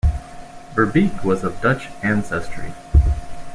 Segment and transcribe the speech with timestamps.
[0.73, 2.73] Verbeek was of Dutch ancestry.